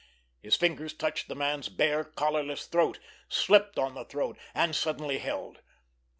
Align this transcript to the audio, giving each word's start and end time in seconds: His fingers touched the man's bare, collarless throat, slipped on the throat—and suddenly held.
His 0.41 0.55
fingers 0.55 0.95
touched 0.95 1.27
the 1.27 1.35
man's 1.35 1.69
bare, 1.69 2.03
collarless 2.03 2.65
throat, 2.65 2.97
slipped 3.29 3.77
on 3.77 3.93
the 3.93 4.03
throat—and 4.03 4.75
suddenly 4.75 5.19
held. 5.19 5.61